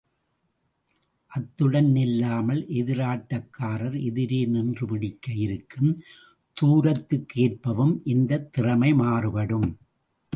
அத்துடன் 1.31 1.91
நில்லாமல், 1.91 2.61
எதிராட்டக்காரர் 2.69 4.03
எதிரே 4.03 4.45
நின்று 4.45 4.87
பிடிக்க 4.87 5.31
இருக்கும் 5.33 5.91
தூரத்திற்கேற்பவும் 6.57 8.01
இந்தத் 8.03 8.53
திறமை 8.53 8.93
மாறுபடும். 8.93 9.69